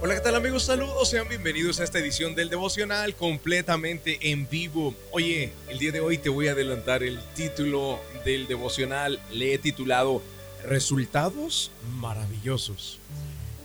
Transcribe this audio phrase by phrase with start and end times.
[0.00, 0.62] Hola, ¿qué tal amigos?
[0.62, 4.94] Saludos, sean bienvenidos a esta edición del devocional completamente en vivo.
[5.10, 9.20] Oye, el día de hoy te voy a adelantar el título del devocional.
[9.32, 10.22] Le he titulado
[10.64, 13.00] Resultados maravillosos.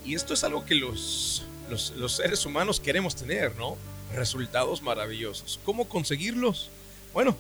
[0.03, 3.77] Y esto es algo que los, los, seres humanos queremos tener, ¿no?
[4.15, 5.59] Resultados maravillosos.
[5.63, 6.71] ¿Cómo conseguirlos?
[7.13, 7.37] Bueno,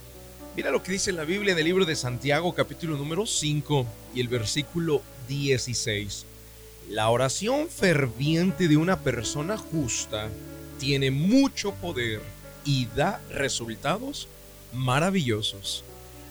[0.55, 4.21] mira lo que dice la Biblia en el libro de Santiago capítulo número 5 y
[4.21, 6.27] el versículo 16.
[6.89, 10.29] La oración ferviente de una persona justa
[10.79, 12.21] tiene mucho poder
[12.65, 14.27] y da resultados
[14.73, 15.83] maravillosos.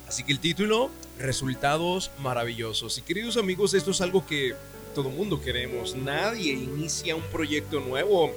[0.07, 2.99] Así que el título, resultados maravillosos.
[2.99, 4.55] Y queridos amigos, esto es algo que
[4.95, 5.97] todo mundo queremos.
[5.97, 8.31] Nadie inicia un proyecto nuevo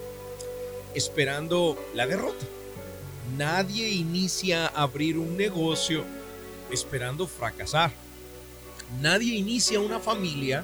[0.93, 2.45] esperando la derrota.
[3.37, 6.05] Nadie inicia abrir un negocio
[6.71, 7.91] esperando fracasar.
[9.01, 10.63] Nadie inicia una familia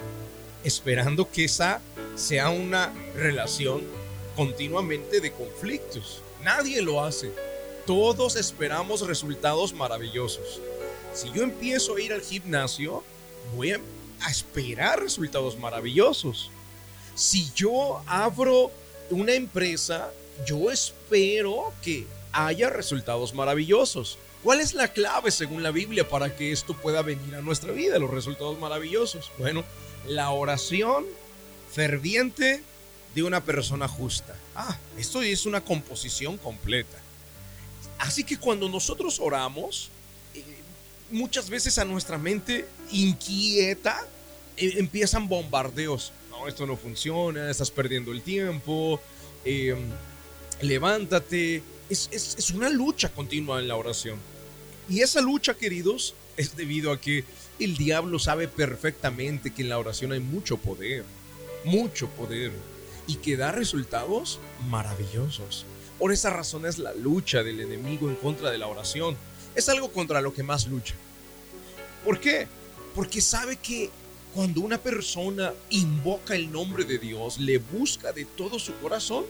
[0.64, 1.82] esperando que esa
[2.16, 3.82] sea una relación
[4.36, 6.22] continuamente de conflictos.
[6.44, 7.32] Nadie lo hace.
[7.86, 10.62] Todos esperamos resultados maravillosos.
[11.14, 13.04] Si yo empiezo a ir al gimnasio,
[13.56, 13.80] voy a
[14.30, 16.52] esperar resultados maravillosos.
[17.16, 18.72] Si yo abro
[19.10, 20.12] una empresa,
[20.46, 24.18] yo espero que haya resultados maravillosos.
[24.44, 28.00] ¿Cuál es la clave según la Biblia para que esto pueda venir a nuestra vida,
[28.00, 29.32] los resultados maravillosos?
[29.38, 29.64] Bueno,
[30.08, 31.06] la oración
[31.72, 32.64] ferviente
[33.16, 34.36] de una persona justa.
[34.56, 36.98] Ah, esto es una composición completa.
[38.00, 39.90] Así que cuando nosotros oramos,
[40.34, 40.44] eh,
[41.12, 44.06] muchas veces a nuestra mente inquieta
[44.58, 46.12] eh, empiezan bombardeos.
[46.30, 49.00] No, esto no funciona, estás perdiendo el tiempo,
[49.46, 49.80] em,
[50.62, 51.62] levántate.
[51.90, 54.18] Es, es una lucha continua en la oración.
[54.90, 57.24] Y esa lucha, queridos, es debido a que
[57.60, 61.04] el diablo sabe perfectamente que en la oración hay mucho poder,
[61.64, 62.52] mucho poder,
[63.08, 65.66] y que da resultados maravillosos.
[66.00, 69.16] Por esa razón es la lucha del enemigo en contra de la oración.
[69.56, 70.96] Es algo contra lo que más lucha.
[72.04, 72.48] ¿Por qué?
[72.96, 73.90] Porque sabe que
[74.34, 79.26] cuando una persona invoca el nombre de Dios, le busca de todo su corazón,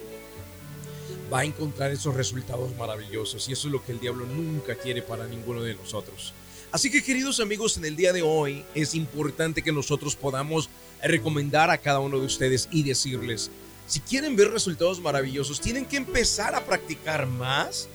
[1.32, 3.50] va a encontrar esos resultados maravillosos.
[3.50, 6.34] Y eso es lo que el diablo nunca quiere para ninguno de nosotros.
[6.72, 10.70] Así que queridos amigos, en el día de hoy es importante que nosotros podamos
[11.04, 13.52] recomendar a cada uno de ustedes y decirles,
[13.88, 17.90] si quieren ver resultados maravillosos, tienen que empezar a practicar más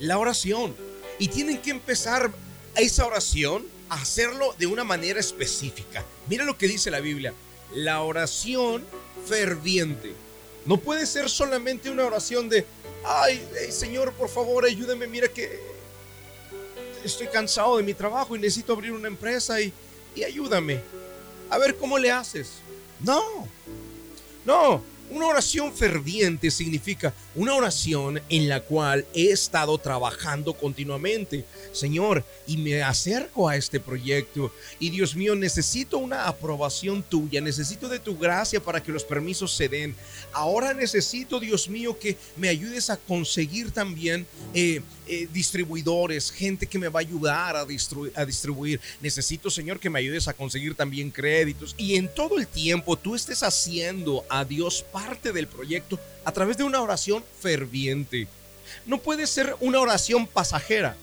[0.00, 0.74] la oración.
[1.18, 2.30] Y tienen que empezar
[2.76, 6.04] esa oración a hacerlo de una manera específica.
[6.28, 7.32] Mira lo que dice la Biblia.
[7.74, 8.84] La oración
[9.26, 10.12] ferviente.
[10.66, 12.66] No puede ser solamente una oración de,
[13.04, 15.71] ay, Señor, por favor, ayúdame, mira que
[17.04, 19.72] estoy cansado de mi trabajo y necesito abrir una empresa y,
[20.14, 20.80] y ayúdame.
[21.50, 22.54] A ver cómo le haces.
[23.00, 23.22] No,
[24.44, 31.44] no, una oración ferviente significa una oración en la cual he estado trabajando continuamente.
[31.72, 37.88] Señor, y me acerco a este proyecto y Dios mío, necesito una aprobación tuya, necesito
[37.88, 39.94] de tu gracia para que los permisos se den.
[40.32, 46.78] Ahora necesito, Dios mío, que me ayudes a conseguir también eh, eh, distribuidores, gente que
[46.78, 47.66] me va a ayudar a,
[48.14, 48.80] a distribuir.
[49.00, 51.74] Necesito, Señor, que me ayudes a conseguir también créditos.
[51.76, 56.56] Y en todo el tiempo tú estés haciendo a Dios parte del proyecto a través
[56.56, 58.28] de una oración ferviente.
[58.86, 60.96] No puede ser una oración pasajera.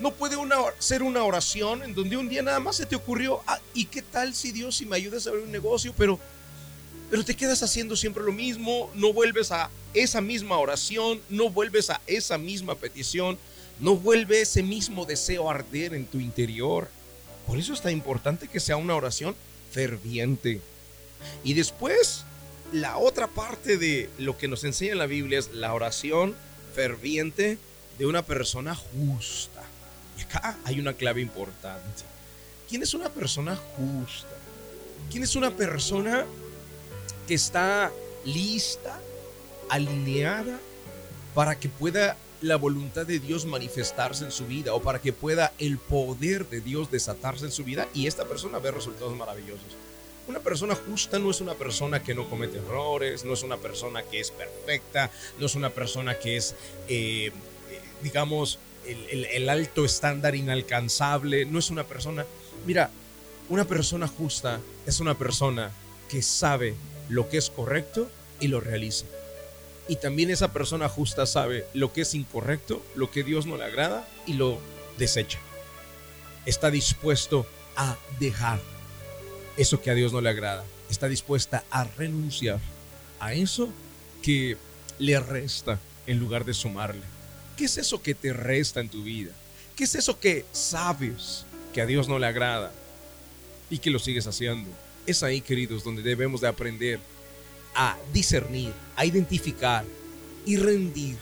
[0.00, 0.36] No puede
[0.78, 4.02] ser una oración en donde un día nada más se te ocurrió, ah, ¿y qué
[4.02, 5.92] tal si Dios si me ayudas a abrir un negocio?
[5.96, 6.18] Pero,
[7.10, 11.90] pero te quedas haciendo siempre lo mismo, no vuelves a esa misma oración, no vuelves
[11.90, 13.38] a esa misma petición,
[13.78, 16.88] no vuelve ese mismo deseo a arder en tu interior.
[17.46, 19.36] Por eso es tan importante que sea una oración
[19.70, 20.60] ferviente.
[21.44, 22.24] Y después,
[22.72, 26.34] la otra parte de lo que nos enseña la Biblia es la oración
[26.74, 27.58] ferviente
[27.98, 29.62] de una persona justa.
[30.18, 32.02] Y acá hay una clave importante.
[32.68, 34.34] ¿Quién es una persona justa?
[35.10, 36.24] ¿Quién es una persona
[37.28, 37.92] que está
[38.24, 38.98] lista,
[39.68, 40.58] alineada
[41.34, 45.52] para que pueda la voluntad de Dios manifestarse en su vida o para que pueda
[45.58, 49.76] el poder de Dios desatarse en su vida y esta persona ver resultados maravillosos?
[50.28, 54.02] Una persona justa no es una persona que no comete errores, no es una persona
[54.04, 56.54] que es perfecta, no es una persona que es,
[56.88, 57.32] eh,
[58.02, 62.24] digamos, el, alto estándar inalcanzable, no es una persona...
[62.66, 62.90] Mira,
[63.48, 65.72] una persona justa es una persona
[66.08, 66.74] que sabe
[67.08, 68.08] lo que es correcto
[68.40, 69.06] y lo realiza.
[69.88, 73.64] Y también esa persona justa sabe lo que es incorrecto, lo que Dios no le
[73.64, 74.58] agrada y lo
[74.98, 75.40] desecha.
[76.46, 77.46] Está dispuesto
[77.76, 78.60] a dejar
[79.56, 80.64] eso que a Dios no le agrada.
[80.90, 82.60] Está dispuesta a renunciar
[83.20, 83.68] a eso
[84.22, 84.56] que
[84.98, 87.02] le resta en lugar de sumarle?
[87.56, 89.32] ¿Qué es eso que te resta en tu vida?
[89.76, 92.72] ¿Qué es eso que sabes que a Dios no le agrada
[93.70, 94.70] y que lo sigues haciendo?
[95.06, 97.00] Es ahí, queridos, donde debemos de aprender
[97.74, 99.84] a discernir, a identificar
[100.44, 101.16] y rendir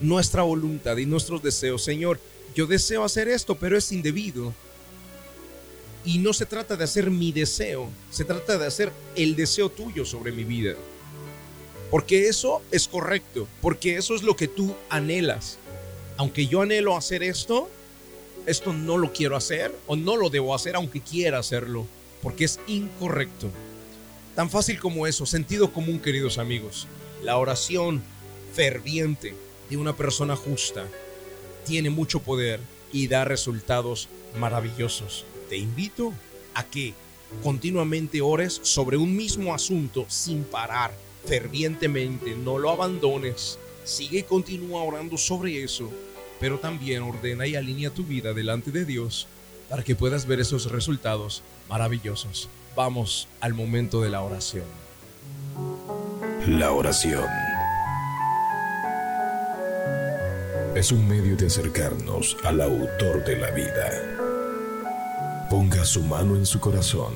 [0.00, 1.82] nuestra voluntad y nuestros deseos.
[1.82, 2.20] Señor,
[2.54, 4.54] yo deseo hacer esto, pero es indebido.
[6.04, 10.04] Y no se trata de hacer mi deseo, se trata de hacer el deseo tuyo
[10.04, 10.74] sobre mi vida.
[11.90, 15.58] Porque eso es correcto, porque eso es lo que tú anhelas.
[16.16, 17.68] Aunque yo anhelo hacer esto,
[18.46, 21.86] esto no lo quiero hacer o no lo debo hacer aunque quiera hacerlo,
[22.22, 23.50] porque es incorrecto.
[24.34, 26.86] Tan fácil como eso, sentido común, queridos amigos.
[27.22, 28.02] La oración
[28.54, 29.34] ferviente
[29.70, 30.86] de una persona justa
[31.66, 32.60] tiene mucho poder
[32.92, 34.08] y da resultados
[34.38, 35.24] maravillosos.
[35.52, 36.14] Te invito
[36.54, 36.94] a que
[37.42, 40.94] continuamente ores sobre un mismo asunto sin parar,
[41.26, 43.58] fervientemente, no lo abandones.
[43.84, 45.90] Sigue y continúa orando sobre eso,
[46.40, 49.26] pero también ordena y alinea tu vida delante de Dios
[49.68, 52.48] para que puedas ver esos resultados maravillosos.
[52.74, 54.64] Vamos al momento de la oración.
[56.48, 57.28] La oración
[60.74, 64.21] es un medio de acercarnos al autor de la vida.
[65.52, 67.12] Ponga su mano en su corazón.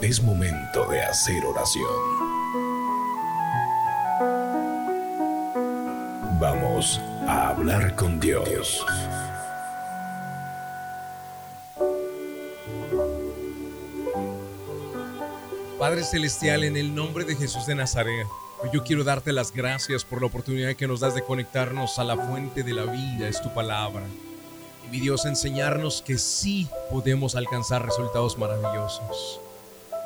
[0.00, 1.84] Es momento de hacer oración.
[6.40, 8.82] Vamos a hablar con Dios.
[15.78, 18.26] Padre Celestial, en el nombre de Jesús de Nazaret,
[18.72, 22.16] yo quiero darte las gracias por la oportunidad que nos das de conectarnos a la
[22.16, 24.02] fuente de la vida, es tu palabra.
[24.86, 29.40] Y mi Dios, enseñarnos que sí podemos alcanzar resultados maravillosos.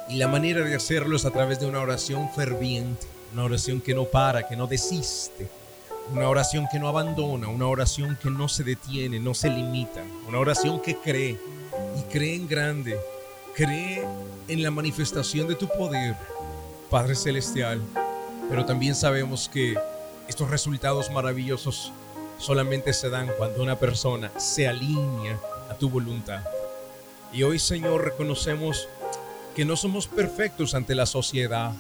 [0.08, 3.94] Y la manera de hacerlo es a través de una oración ferviente, una oración que
[3.94, 5.48] no para, que no desiste,
[6.12, 10.38] una oración que no abandona, una oración que no se detiene, no se limita, una
[10.38, 11.38] oración que cree
[11.96, 12.98] y cree en grande
[13.54, 14.02] cree
[14.48, 16.16] en la manifestación de tu poder,
[16.90, 17.80] Padre Celestial,
[18.52, 19.78] pero también sabemos que
[20.28, 21.90] estos resultados maravillosos
[22.36, 25.40] solamente se dan cuando una persona se alinea
[25.70, 26.42] a tu voluntad.
[27.32, 28.90] Y hoy, Señor, reconocemos
[29.56, 31.72] que no somos perfectos ante la sociedad,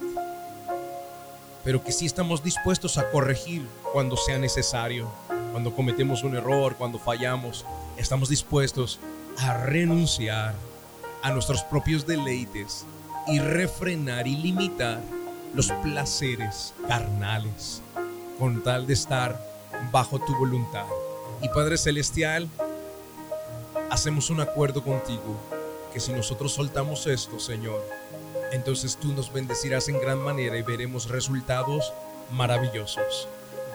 [1.62, 5.10] pero que sí estamos dispuestos a corregir cuando sea necesario,
[5.50, 7.66] cuando cometemos un error, cuando fallamos,
[7.98, 8.98] estamos dispuestos
[9.40, 10.54] a renunciar
[11.22, 12.86] a nuestros propios deleites
[13.28, 15.02] y refrenar y limitar
[15.54, 17.82] los placeres carnales
[18.38, 19.38] con tal de estar
[19.90, 20.86] bajo tu voluntad.
[21.42, 22.48] Y Padre Celestial,
[23.90, 25.36] hacemos un acuerdo contigo
[25.92, 27.82] que si nosotros soltamos esto, Señor,
[28.52, 31.92] entonces tú nos bendecirás en gran manera y veremos resultados
[32.30, 33.28] maravillosos.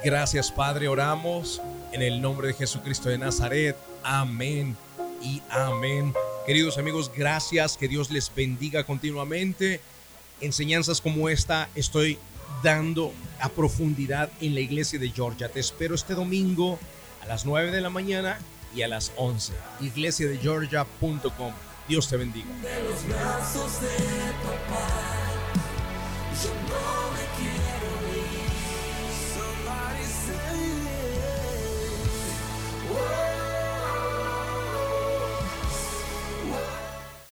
[0.04, 3.76] Gracias Padre, oramos en el nombre de Jesucristo de Nazaret.
[4.04, 4.76] Amén
[5.22, 6.14] y amén.
[6.46, 9.82] Queridos amigos, gracias, que Dios les bendiga continuamente
[10.42, 12.18] enseñanzas como esta estoy
[12.64, 15.50] dando a profundidad en la iglesia de Georgia.
[15.50, 16.80] Te espero este domingo
[17.22, 18.40] a las 9 de la mañana
[18.76, 19.54] y a las 11.
[19.82, 21.54] iglesiadegeorgia.com.
[21.88, 22.48] Dios te bendiga.